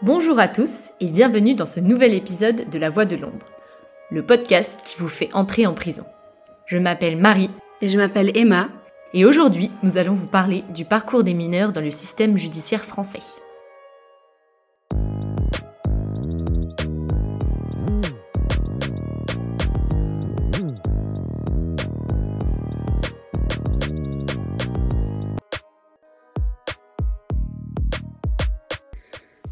[0.00, 3.46] Bonjour à tous et bienvenue dans ce nouvel épisode de La Voix de l'ombre,
[4.12, 6.04] le podcast qui vous fait entrer en prison.
[6.66, 8.68] Je m'appelle Marie et je m'appelle Emma
[9.12, 13.22] et aujourd'hui nous allons vous parler du parcours des mineurs dans le système judiciaire français.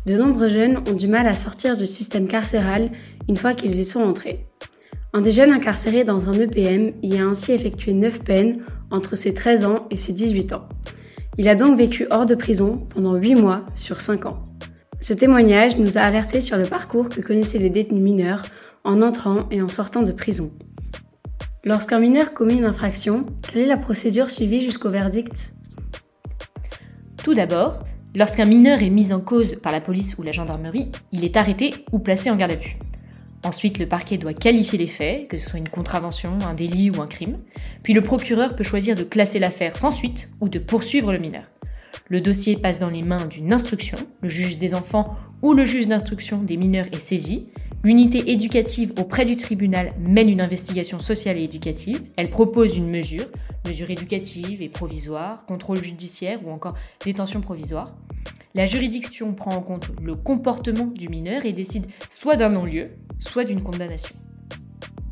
[0.07, 2.91] De nombreux jeunes ont du mal à sortir du système carcéral
[3.29, 4.47] une fois qu'ils y sont entrés.
[5.13, 9.35] Un des jeunes incarcérés dans un EPM y a ainsi effectué 9 peines entre ses
[9.35, 10.69] 13 ans et ses 18 ans.
[11.39, 14.47] Il a donc vécu hors de prison pendant 8 mois sur 5 ans.
[15.01, 18.45] Ce témoignage nous a alertés sur le parcours que connaissaient les détenus mineurs
[18.85, 20.53] en entrant et en sortant de prison.
[21.65, 25.53] Lorsqu'un mineur commet une infraction, quelle est la procédure suivie jusqu'au verdict?
[27.25, 27.83] Tout d'abord,
[28.17, 31.75] Lorsqu'un mineur est mis en cause par la police ou la gendarmerie, il est arrêté
[31.93, 32.79] ou placé en garde à vue.
[33.45, 37.03] Ensuite, le parquet doit qualifier les faits, que ce soit une contravention, un délit ou
[37.03, 37.37] un crime.
[37.83, 41.43] Puis le procureur peut choisir de classer l'affaire sans suite ou de poursuivre le mineur.
[42.09, 45.87] Le dossier passe dans les mains d'une instruction, le juge des enfants ou le juge
[45.87, 47.49] d'instruction des mineurs est saisi,
[47.87, 52.03] L'unité éducative auprès du tribunal mène une investigation sociale et éducative.
[52.17, 53.27] Elle propose une mesure,
[53.65, 57.95] mesure éducative et provisoire, contrôle judiciaire ou encore détention provisoire.
[58.57, 62.89] La juridiction prend en compte le comportement du mineur et décide soit d'un non-lieu,
[63.21, 64.17] soit d'une condamnation.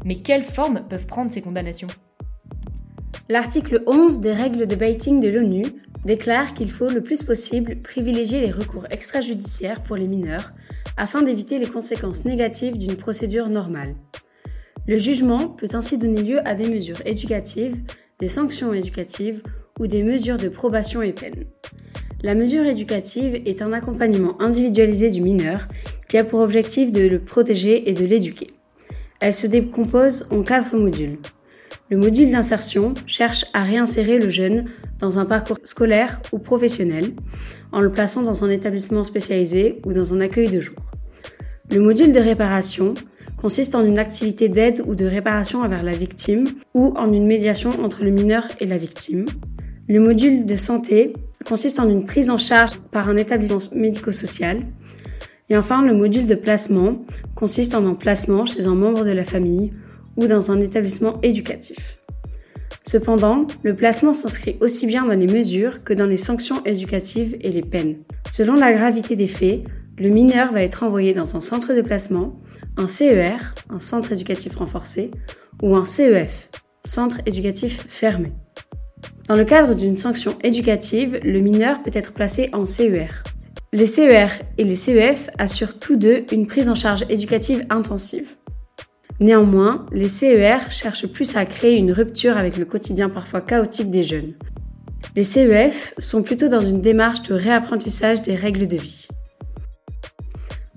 [0.04, 1.86] Mais quelles formes peuvent prendre ces condamnations?
[3.28, 5.62] L'article 11 des règles de baiting de l'ONU
[6.04, 10.52] déclare qu'il faut le plus possible privilégier les recours extrajudiciaires pour les mineurs
[10.96, 13.94] afin d'éviter les conséquences négatives d'une procédure normale.
[14.86, 17.76] Le jugement peut ainsi donner lieu à des mesures éducatives,
[18.20, 19.42] des sanctions éducatives
[19.80, 21.44] ou des mesures de probation et peine.
[22.22, 25.68] La mesure éducative est un accompagnement individualisé du mineur
[26.08, 28.50] qui a pour objectif de le protéger et de l'éduquer.
[29.20, 31.18] Elle se décompose en quatre modules.
[31.94, 34.64] Le module d'insertion cherche à réinsérer le jeune
[34.98, 37.12] dans un parcours scolaire ou professionnel
[37.70, 40.74] en le plaçant dans un établissement spécialisé ou dans un accueil de jour.
[41.70, 42.94] Le module de réparation
[43.36, 47.70] consiste en une activité d'aide ou de réparation envers la victime ou en une médiation
[47.80, 49.26] entre le mineur et la victime.
[49.88, 51.12] Le module de santé
[51.44, 54.62] consiste en une prise en charge par un établissement médico-social.
[55.48, 57.04] Et enfin, le module de placement
[57.36, 59.70] consiste en un placement chez un membre de la famille
[60.16, 61.98] ou dans un établissement éducatif.
[62.86, 67.50] Cependant, le placement s'inscrit aussi bien dans les mesures que dans les sanctions éducatives et
[67.50, 67.96] les peines.
[68.30, 69.62] Selon la gravité des faits,
[69.98, 72.38] le mineur va être envoyé dans un centre de placement,
[72.76, 75.10] un CER, un centre éducatif renforcé,
[75.62, 76.50] ou un CEF,
[76.84, 78.32] centre éducatif fermé.
[79.28, 83.22] Dans le cadre d'une sanction éducative, le mineur peut être placé en CER.
[83.72, 88.36] Les CER et les CEF assurent tous deux une prise en charge éducative intensive.
[89.20, 94.02] Néanmoins, les CER cherchent plus à créer une rupture avec le quotidien parfois chaotique des
[94.02, 94.34] jeunes.
[95.16, 99.06] Les CEF sont plutôt dans une démarche de réapprentissage des règles de vie.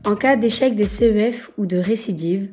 [0.06, 2.50] En cas d'échec des CEF ou de récidive,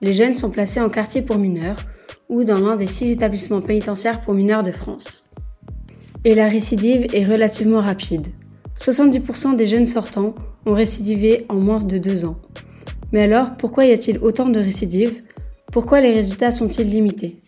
[0.00, 1.84] les jeunes sont placés en quartier pour mineurs
[2.28, 5.28] ou dans l'un des six établissements pénitentiaires pour mineurs de France.
[6.24, 8.28] Et la récidive est relativement rapide.
[8.78, 10.34] 70% des jeunes sortants
[10.66, 12.38] ont récidivé en moins de deux ans.
[13.14, 15.22] Mais alors, pourquoi y a-t-il autant de récidives?
[15.70, 17.40] Pourquoi les résultats sont-ils limités?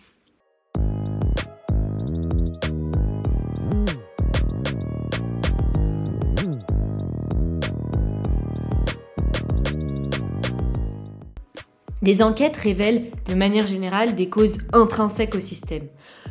[12.01, 15.89] Des enquêtes révèlent de manière générale des causes intrinsèques au système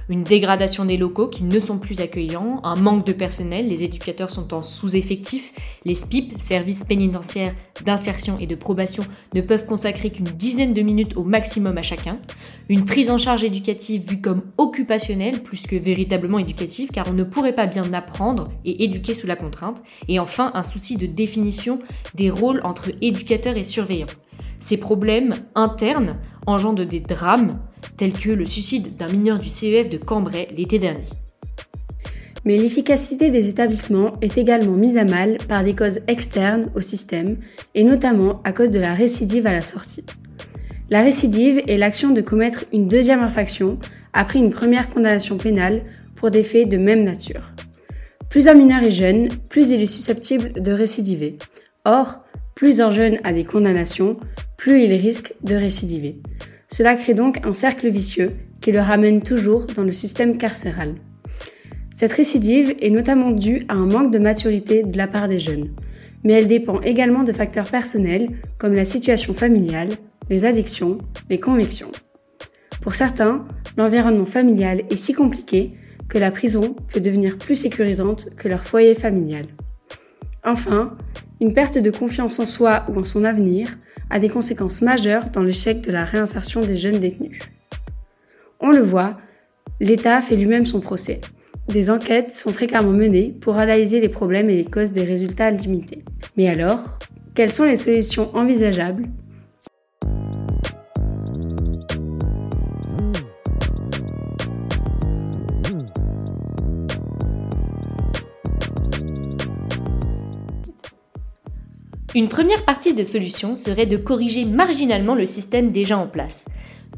[0.09, 4.29] une dégradation des locaux qui ne sont plus accueillants, un manque de personnel, les éducateurs
[4.29, 10.25] sont en sous-effectif, les SPIP, services pénitentiaires d'insertion et de probation, ne peuvent consacrer qu'une
[10.25, 12.19] dizaine de minutes au maximum à chacun,
[12.69, 17.23] une prise en charge éducative vue comme occupationnelle plus que véritablement éducative car on ne
[17.23, 21.79] pourrait pas bien apprendre et éduquer sous la contrainte, et enfin un souci de définition
[22.13, 24.07] des rôles entre éducateurs et surveillants.
[24.59, 27.59] Ces problèmes internes engendrent des drames
[27.97, 31.05] tels que le suicide d'un mineur du CEF de Cambrai l'été dernier.
[32.45, 37.37] Mais l'efficacité des établissements est également mise à mal par des causes externes au système,
[37.73, 40.05] et notamment à cause de la récidive à la sortie.
[40.91, 43.79] La récidive est l'action de commettre une deuxième infraction
[44.13, 45.81] après une première condamnation pénale
[46.15, 47.51] pour des faits de même nature.
[48.29, 51.39] Plus un mineur est jeune, plus il est susceptible de récidiver.
[51.85, 54.17] Or, plus un jeune a des condamnations,
[54.57, 56.21] plus il risque de récidiver.
[56.67, 58.31] Cela crée donc un cercle vicieux
[58.61, 60.95] qui le ramène toujours dans le système carcéral.
[61.93, 65.69] Cette récidive est notamment due à un manque de maturité de la part des jeunes.
[66.23, 69.89] mais elle dépend également de facteurs personnels comme la situation familiale,
[70.27, 70.97] les addictions,
[71.29, 71.91] les convictions.
[72.81, 73.45] Pour certains,
[73.77, 75.73] l'environnement familial est si compliqué
[76.09, 79.45] que la prison peut devenir plus sécurisante que leur foyer familial.
[80.43, 80.97] Enfin,
[81.41, 83.77] une perte de confiance en soi ou en son avenir
[84.09, 87.39] a des conséquences majeures dans l'échec de la réinsertion des jeunes détenus.
[88.59, 89.17] On le voit,
[89.79, 91.21] l'État fait lui-même son procès.
[91.67, 96.03] Des enquêtes sont fréquemment menées pour analyser les problèmes et les causes des résultats limités.
[96.37, 96.99] Mais alors,
[97.33, 99.07] quelles sont les solutions envisageables
[112.15, 116.45] Une première partie de solution serait de corriger marginalement le système déjà en place.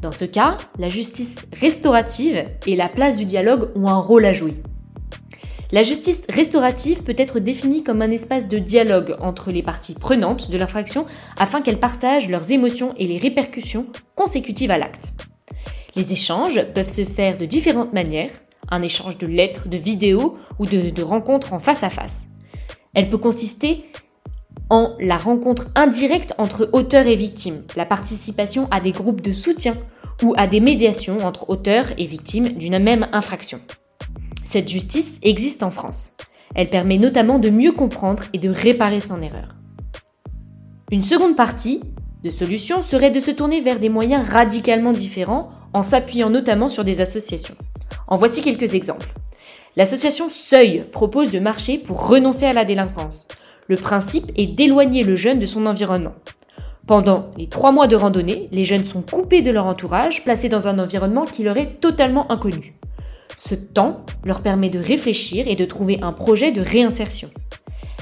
[0.00, 4.32] Dans ce cas, la justice restaurative et la place du dialogue ont un rôle à
[4.32, 4.54] jouer.
[5.72, 10.52] La justice restaurative peut être définie comme un espace de dialogue entre les parties prenantes
[10.52, 11.04] de l'infraction
[11.36, 15.08] afin qu'elles partagent leurs émotions et les répercussions consécutives à l'acte.
[15.96, 18.30] Les échanges peuvent se faire de différentes manières,
[18.70, 22.28] un échange de lettres, de vidéos ou de, de rencontres en face à face.
[22.94, 23.84] Elle peut consister
[24.70, 29.74] en la rencontre indirecte entre auteur et victime, la participation à des groupes de soutien
[30.22, 33.60] ou à des médiations entre auteurs et victimes d'une même infraction.
[34.44, 36.14] Cette justice existe en France.
[36.54, 39.54] Elle permet notamment de mieux comprendre et de réparer son erreur.
[40.90, 41.82] Une seconde partie
[42.24, 46.84] de solution serait de se tourner vers des moyens radicalement différents en s'appuyant notamment sur
[46.84, 47.54] des associations.
[48.06, 49.12] En voici quelques exemples.
[49.76, 53.28] L'association Seuil propose de marcher pour renoncer à la délinquance.
[53.68, 56.14] Le principe est d'éloigner le jeune de son environnement.
[56.86, 60.68] Pendant les trois mois de randonnée, les jeunes sont coupés de leur entourage, placés dans
[60.68, 62.72] un environnement qui leur est totalement inconnu.
[63.36, 67.28] Ce temps leur permet de réfléchir et de trouver un projet de réinsertion.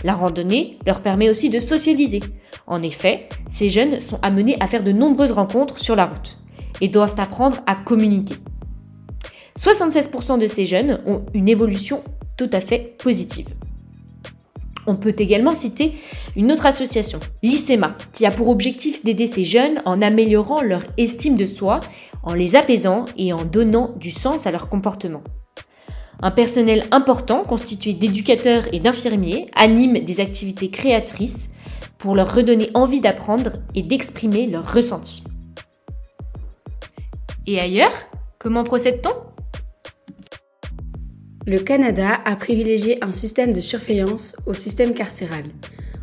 [0.05, 2.21] La randonnée leur permet aussi de socialiser.
[2.69, 6.39] En effet, ces jeunes sont amenés à faire de nombreuses rencontres sur la route
[6.81, 8.37] et doivent apprendre à communiquer.
[9.59, 12.05] 76% de ces jeunes ont une évolution
[12.37, 13.49] tout à fait positive.
[14.87, 15.95] On peut également citer
[16.37, 21.37] une autre association, l'ICEMA, qui a pour objectif d'aider ces jeunes en améliorant leur estime
[21.37, 21.81] de soi,
[22.23, 25.23] en les apaisant et en donnant du sens à leur comportement.
[26.23, 31.51] Un personnel important constitué d'éducateurs et d'infirmiers anime des activités créatrices
[31.99, 35.25] pour leur redonner envie d'apprendre et d'exprimer leurs ressentis.
[37.47, 37.93] Et ailleurs,
[38.39, 39.26] comment procède-t-on?
[41.47, 45.45] Le Canada a privilégié un système de surveillance au système carcéral.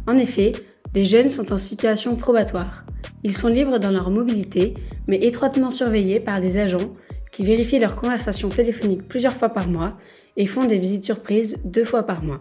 [0.07, 0.53] En effet,
[0.95, 2.85] les jeunes sont en situation probatoire.
[3.23, 4.73] Ils sont libres dans leur mobilité,
[5.07, 6.93] mais étroitement surveillés par des agents
[7.33, 9.97] qui vérifient leurs conversations téléphoniques plusieurs fois par mois
[10.37, 12.39] et font des visites surprises deux fois par mois.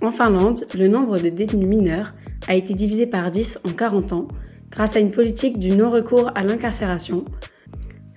[0.00, 2.14] En Finlande, le nombre de détenus mineurs
[2.48, 4.28] a été divisé par 10 en 40 ans
[4.70, 7.26] grâce à une politique du non-recours à l'incarcération,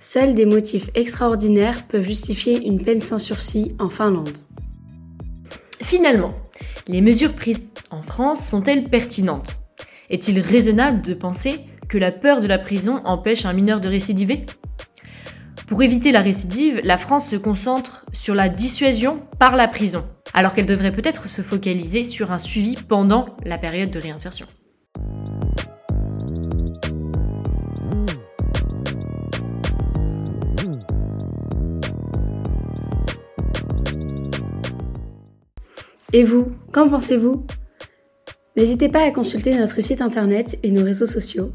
[0.00, 4.38] Seuls des motifs extraordinaires peuvent justifier une peine sans sursis en Finlande.
[5.82, 6.34] Finalement,
[6.86, 9.56] les mesures prises en France sont-elles pertinentes?
[10.08, 14.46] Est-il raisonnable de penser que la peur de la prison empêche un mineur de récidiver?
[15.66, 20.54] Pour éviter la récidive, la France se concentre sur la dissuasion par la prison, alors
[20.54, 24.46] qu'elle devrait peut-être se focaliser sur un suivi pendant la période de réinsertion.
[36.14, 37.44] Et vous, qu'en pensez-vous?
[38.56, 41.52] N'hésitez pas à consulter notre site internet et nos réseaux sociaux.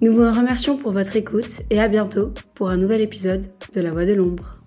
[0.00, 3.92] Nous vous remercions pour votre écoute et à bientôt pour un nouvel épisode de La
[3.92, 4.61] Voix de l'ombre.